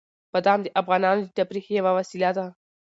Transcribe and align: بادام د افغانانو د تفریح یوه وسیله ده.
بادام 0.33 0.59
د 0.63 0.67
افغانانو 0.81 1.21
د 1.25 1.29
تفریح 1.37 1.65
یوه 1.79 1.91
وسیله 1.97 2.29
ده. 2.37 2.45